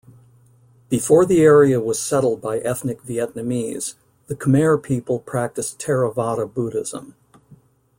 [0.89, 3.93] Before the area was settled by ethnic Vietnamese,
[4.25, 7.13] the Khmer people practiced Theravada Buddhism.